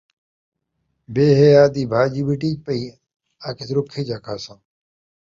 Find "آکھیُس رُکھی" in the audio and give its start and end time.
3.47-4.01